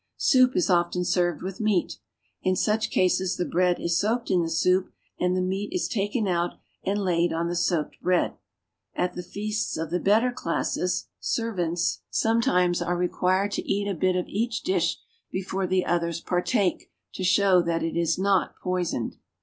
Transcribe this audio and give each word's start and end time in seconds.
Soup 0.17 0.55
is 0.55 0.67
often 0.67 1.05
served 1.05 1.43
with 1.43 1.59
meat. 1.61 1.99
In 2.41 2.55
such 2.55 2.89
cases 2.89 3.37
the 3.37 3.45
bread 3.45 3.79
is 3.79 3.99
soaked 3.99 4.31
in 4.31 4.41
the 4.41 4.49
soup, 4.49 4.89
Knd 5.21 5.35
the 5.35 5.43
meat 5.43 5.69
is 5.71 5.87
then 5.87 5.93
taken 5.93 6.27
out 6.27 6.53
and 6.83 7.03
laid 7.03 7.31
on 7.31 7.47
the 7.49 7.55
soaked 7.55 7.97
^d. 8.03 8.33
At 8.95 9.13
the 9.13 9.21
feasts 9.21 9.77
of 9.77 9.91
the 9.91 9.99
better 9.99 10.31
classes, 10.31 11.05
servants 11.19 11.99
are 12.19 12.31
130 12.33 12.33
AFRICA 12.33 12.33
r 12.33 12.37
^^H 12.37 12.75
sometimes 12.81 12.99
required 12.99 13.51
to 13.51 13.71
eat 13.71 13.87
a 13.87 13.93
bit 13.93 14.15
of 14.15 14.25
each 14.27 14.63
dish 14.63 14.97
^^H 15.35 15.83
others 15.85 16.19
partake, 16.19 16.89
to 17.13 17.23
show 17.23 17.61
that 17.61 17.83
it 17.83 17.95
is 17.95 18.17
not 18.17 18.55
poisoned. 18.59 19.17